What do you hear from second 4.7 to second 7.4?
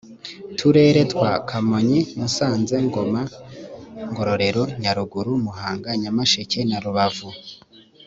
nyaruguru muhanga nyamasheke na rubavu